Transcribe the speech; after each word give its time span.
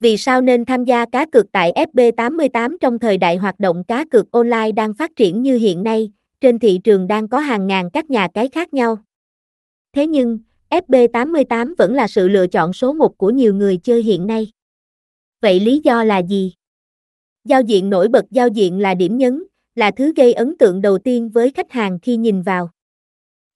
Vì 0.00 0.16
sao 0.16 0.40
nên 0.40 0.64
tham 0.64 0.84
gia 0.84 1.06
cá 1.06 1.26
cược 1.26 1.52
tại 1.52 1.72
FB88 1.92 2.76
trong 2.80 2.98
thời 2.98 3.18
đại 3.18 3.36
hoạt 3.36 3.60
động 3.60 3.84
cá 3.84 4.04
cược 4.04 4.32
online 4.32 4.72
đang 4.72 4.94
phát 4.94 5.16
triển 5.16 5.42
như 5.42 5.56
hiện 5.56 5.82
nay, 5.82 6.12
trên 6.40 6.58
thị 6.58 6.80
trường 6.84 7.06
đang 7.06 7.28
có 7.28 7.38
hàng 7.38 7.66
ngàn 7.66 7.90
các 7.90 8.10
nhà 8.10 8.28
cái 8.34 8.48
khác 8.48 8.74
nhau. 8.74 8.98
Thế 9.92 10.06
nhưng, 10.06 10.38
FB88 10.70 11.74
vẫn 11.78 11.94
là 11.94 12.08
sự 12.08 12.28
lựa 12.28 12.46
chọn 12.46 12.72
số 12.72 12.92
một 12.92 13.18
của 13.18 13.30
nhiều 13.30 13.54
người 13.54 13.76
chơi 13.76 14.02
hiện 14.02 14.26
nay. 14.26 14.52
Vậy 15.42 15.60
lý 15.60 15.80
do 15.84 16.04
là 16.04 16.18
gì? 16.18 16.52
Giao 17.44 17.62
diện 17.62 17.90
nổi 17.90 18.08
bật 18.08 18.24
giao 18.30 18.48
diện 18.48 18.78
là 18.78 18.94
điểm 18.94 19.18
nhấn, 19.18 19.42
là 19.74 19.90
thứ 19.90 20.12
gây 20.16 20.32
ấn 20.32 20.58
tượng 20.58 20.82
đầu 20.82 20.98
tiên 20.98 21.28
với 21.28 21.50
khách 21.50 21.72
hàng 21.72 21.98
khi 22.02 22.16
nhìn 22.16 22.42
vào. 22.42 22.70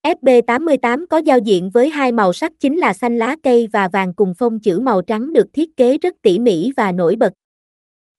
FB88 0.05 1.07
có 1.07 1.19
giao 1.19 1.39
diện 1.39 1.71
với 1.71 1.89
hai 1.89 2.13
màu 2.13 2.33
sắc 2.33 2.53
chính 2.61 2.79
là 2.79 2.93
xanh 2.93 3.19
lá 3.19 3.37
cây 3.43 3.69
và 3.73 3.89
vàng 3.89 4.15
cùng 4.15 4.35
phông 4.35 4.61
chữ 4.61 4.79
màu 4.79 5.03
trắng 5.03 5.33
được 5.33 5.47
thiết 5.53 5.77
kế 5.77 5.99
rất 5.99 6.15
tỉ 6.23 6.39
mỉ 6.39 6.73
và 6.77 6.93
nổi 6.93 7.17
bật. 7.17 7.33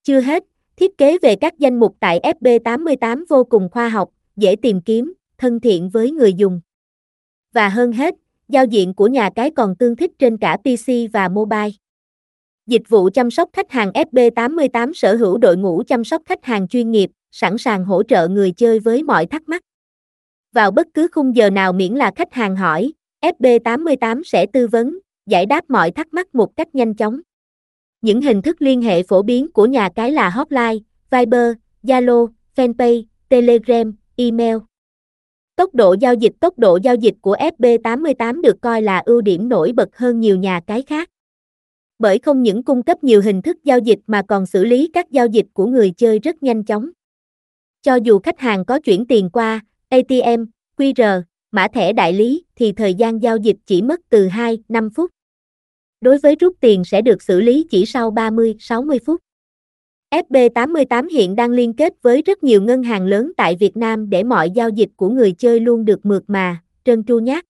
Chưa 0.03 0.21
hết, 0.21 0.43
thiết 0.75 0.97
kế 0.97 1.17
về 1.17 1.35
các 1.35 1.59
danh 1.59 1.79
mục 1.79 1.95
tại 1.99 2.19
FB88 2.39 3.23
vô 3.29 3.43
cùng 3.43 3.69
khoa 3.71 3.89
học, 3.89 4.09
dễ 4.35 4.55
tìm 4.55 4.81
kiếm, 4.81 5.13
thân 5.37 5.59
thiện 5.59 5.89
với 5.89 6.11
người 6.11 6.33
dùng. 6.33 6.61
Và 7.53 7.69
hơn 7.69 7.91
hết, 7.91 8.15
giao 8.47 8.65
diện 8.65 8.93
của 8.93 9.07
nhà 9.07 9.29
cái 9.35 9.51
còn 9.51 9.75
tương 9.75 9.95
thích 9.95 10.11
trên 10.19 10.37
cả 10.37 10.57
PC 10.57 10.91
và 11.13 11.29
mobile. 11.29 11.69
Dịch 12.67 12.89
vụ 12.89 13.09
chăm 13.13 13.31
sóc 13.31 13.49
khách 13.53 13.71
hàng 13.71 13.91
FB88 13.91 14.93
sở 14.93 15.15
hữu 15.15 15.37
đội 15.37 15.57
ngũ 15.57 15.83
chăm 15.87 16.03
sóc 16.03 16.21
khách 16.25 16.45
hàng 16.45 16.67
chuyên 16.67 16.91
nghiệp, 16.91 17.09
sẵn 17.31 17.57
sàng 17.57 17.85
hỗ 17.85 18.03
trợ 18.03 18.27
người 18.27 18.51
chơi 18.51 18.79
với 18.79 19.03
mọi 19.03 19.25
thắc 19.25 19.49
mắc. 19.49 19.61
Vào 20.55 20.71
bất 20.71 20.87
cứ 20.93 21.07
khung 21.11 21.35
giờ 21.35 21.49
nào 21.49 21.73
miễn 21.73 21.93
là 21.93 22.11
khách 22.15 22.33
hàng 22.33 22.55
hỏi, 22.55 22.93
FB88 23.21 24.21
sẽ 24.25 24.45
tư 24.45 24.67
vấn, 24.67 24.99
giải 25.25 25.45
đáp 25.45 25.69
mọi 25.69 25.91
thắc 25.91 26.13
mắc 26.13 26.35
một 26.35 26.55
cách 26.55 26.75
nhanh 26.75 26.93
chóng. 26.93 27.19
Những 28.01 28.21
hình 28.21 28.41
thức 28.41 28.61
liên 28.61 28.81
hệ 28.81 29.03
phổ 29.03 29.21
biến 29.21 29.51
của 29.51 29.65
nhà 29.65 29.89
cái 29.95 30.11
là 30.11 30.29
hotline, 30.29 30.75
Viber, 31.11 31.53
Zalo, 31.83 32.27
Fanpage, 32.55 33.03
Telegram, 33.29 33.95
email. 34.15 34.57
Tốc 35.55 35.75
độ 35.75 35.95
giao 35.99 36.13
dịch 36.13 36.33
Tốc 36.39 36.59
độ 36.59 36.79
giao 36.83 36.95
dịch 36.95 37.15
của 37.21 37.35
FB88 37.35 38.41
được 38.41 38.61
coi 38.61 38.81
là 38.81 39.01
ưu 39.05 39.21
điểm 39.21 39.49
nổi 39.49 39.71
bật 39.71 39.97
hơn 39.97 40.19
nhiều 40.19 40.37
nhà 40.37 40.59
cái 40.67 40.81
khác. 40.81 41.09
Bởi 41.99 42.19
không 42.19 42.43
những 42.43 42.63
cung 42.63 42.83
cấp 42.83 43.03
nhiều 43.03 43.21
hình 43.21 43.41
thức 43.41 43.57
giao 43.63 43.79
dịch 43.79 43.99
mà 44.07 44.21
còn 44.27 44.45
xử 44.45 44.65
lý 44.65 44.89
các 44.93 45.11
giao 45.11 45.27
dịch 45.27 45.45
của 45.53 45.65
người 45.65 45.91
chơi 45.91 46.19
rất 46.19 46.43
nhanh 46.43 46.63
chóng. 46.63 46.89
Cho 47.81 47.95
dù 47.95 48.19
khách 48.19 48.39
hàng 48.39 48.65
có 48.65 48.79
chuyển 48.79 49.05
tiền 49.05 49.29
qua 49.29 49.61
ATM, 49.89 50.45
QR, 50.77 51.21
mã 51.51 51.67
thẻ 51.67 51.93
đại 51.93 52.13
lý 52.13 52.43
thì 52.55 52.71
thời 52.71 52.93
gian 52.93 53.21
giao 53.21 53.37
dịch 53.37 53.57
chỉ 53.65 53.81
mất 53.81 53.99
từ 54.09 54.27
2-5 54.27 54.89
phút. 54.95 55.11
Đối 56.01 56.17
với 56.17 56.35
rút 56.35 56.55
tiền 56.59 56.83
sẽ 56.83 57.01
được 57.01 57.21
xử 57.21 57.41
lý 57.41 57.67
chỉ 57.69 57.85
sau 57.85 58.11
30-60 58.11 58.99
phút. 59.05 59.21
FB88 60.11 61.09
hiện 61.09 61.35
đang 61.35 61.51
liên 61.51 61.73
kết 61.73 61.93
với 62.01 62.21
rất 62.21 62.43
nhiều 62.43 62.61
ngân 62.61 62.83
hàng 62.83 63.05
lớn 63.05 63.31
tại 63.37 63.55
Việt 63.59 63.77
Nam 63.77 64.09
để 64.09 64.23
mọi 64.23 64.51
giao 64.51 64.69
dịch 64.69 64.89
của 64.95 65.09
người 65.09 65.31
chơi 65.31 65.59
luôn 65.59 65.85
được 65.85 66.05
mượt 66.05 66.23
mà, 66.27 66.63
trơn 66.83 67.03
tru 67.03 67.19
nhát. 67.19 67.45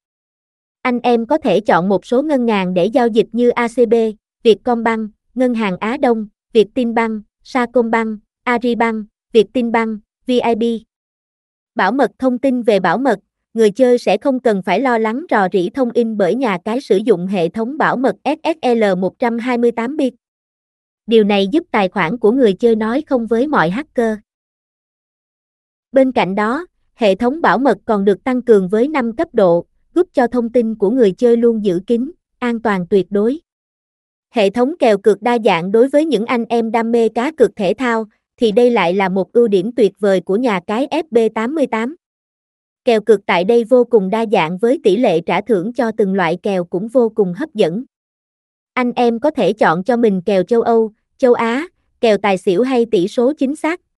Anh 0.81 0.99
em 0.99 1.25
có 1.25 1.37
thể 1.37 1.59
chọn 1.59 1.89
một 1.89 2.05
số 2.05 2.21
ngân 2.21 2.47
hàng 2.47 2.73
để 2.73 2.85
giao 2.85 3.07
dịch 3.07 3.27
như 3.31 3.49
ACB, 3.49 3.93
Vietcombank, 4.43 5.11
Ngân 5.33 5.53
hàng 5.53 5.77
Á 5.77 5.97
Đông, 5.97 6.27
Vietinbank, 6.53 7.23
Sacombank, 7.43 8.19
Aribank, 8.43 9.05
Vietinbank, 9.33 9.99
VIB. 10.27 10.63
Bảo 11.75 11.91
mật 11.91 12.11
thông 12.19 12.37
tin 12.37 12.61
về 12.61 12.79
bảo 12.79 12.97
mật, 12.97 13.19
người 13.53 13.71
chơi 13.71 13.97
sẽ 13.97 14.17
không 14.17 14.39
cần 14.39 14.61
phải 14.61 14.79
lo 14.79 14.97
lắng 14.97 15.25
rò 15.29 15.47
rỉ 15.53 15.69
thông 15.69 15.91
in 15.93 16.17
bởi 16.17 16.35
nhà 16.35 16.57
cái 16.65 16.81
sử 16.81 16.97
dụng 16.97 17.27
hệ 17.27 17.49
thống 17.49 17.77
bảo 17.77 17.97
mật 17.97 18.15
SSL 18.23 18.83
128 18.97 19.97
bit. 19.97 20.13
Điều 21.07 21.23
này 21.23 21.47
giúp 21.47 21.63
tài 21.71 21.89
khoản 21.89 22.17
của 22.17 22.31
người 22.31 22.53
chơi 22.53 22.75
nói 22.75 23.03
không 23.07 23.27
với 23.27 23.47
mọi 23.47 23.69
hacker. 23.69 24.17
Bên 25.91 26.11
cạnh 26.11 26.35
đó, 26.35 26.65
hệ 26.95 27.15
thống 27.15 27.41
bảo 27.41 27.57
mật 27.57 27.77
còn 27.85 28.05
được 28.05 28.23
tăng 28.23 28.41
cường 28.41 28.67
với 28.67 28.87
5 28.87 29.15
cấp 29.15 29.27
độ, 29.33 29.65
giúp 29.95 30.07
cho 30.13 30.27
thông 30.27 30.51
tin 30.51 30.75
của 30.75 30.89
người 30.89 31.11
chơi 31.11 31.37
luôn 31.37 31.65
giữ 31.65 31.81
kín, 31.87 32.11
an 32.39 32.61
toàn 32.61 32.87
tuyệt 32.87 33.07
đối. 33.09 33.39
Hệ 34.31 34.49
thống 34.49 34.75
kèo 34.79 34.97
cược 34.97 35.21
đa 35.21 35.37
dạng 35.45 35.71
đối 35.71 35.89
với 35.89 36.05
những 36.05 36.25
anh 36.25 36.45
em 36.45 36.71
đam 36.71 36.91
mê 36.91 37.09
cá 37.09 37.31
cược 37.31 37.55
thể 37.55 37.73
thao, 37.77 38.05
thì 38.37 38.51
đây 38.51 38.71
lại 38.71 38.93
là 38.93 39.09
một 39.09 39.33
ưu 39.33 39.47
điểm 39.47 39.71
tuyệt 39.75 39.91
vời 39.99 40.21
của 40.21 40.35
nhà 40.35 40.59
cái 40.67 40.87
FB88. 41.11 41.95
Kèo 42.85 43.01
cược 43.01 43.25
tại 43.25 43.43
đây 43.43 43.63
vô 43.63 43.83
cùng 43.83 44.09
đa 44.09 44.25
dạng 44.31 44.57
với 44.57 44.79
tỷ 44.83 44.97
lệ 44.97 45.21
trả 45.21 45.41
thưởng 45.41 45.73
cho 45.73 45.91
từng 45.97 46.13
loại 46.13 46.37
kèo 46.43 46.65
cũng 46.65 46.87
vô 46.87 47.09
cùng 47.15 47.33
hấp 47.33 47.53
dẫn. 47.53 47.83
Anh 48.73 48.91
em 48.95 49.19
có 49.19 49.31
thể 49.31 49.53
chọn 49.53 49.83
cho 49.83 49.97
mình 49.97 50.21
kèo 50.21 50.43
châu 50.43 50.61
Âu, 50.61 50.91
châu 51.17 51.33
Á, 51.33 51.67
kèo 52.01 52.17
tài 52.17 52.37
xỉu 52.37 52.63
hay 52.63 52.85
tỷ 52.91 53.07
số 53.07 53.33
chính 53.37 53.55
xác, 53.55 53.81